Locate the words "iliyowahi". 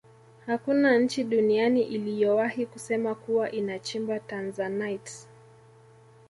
1.83-2.65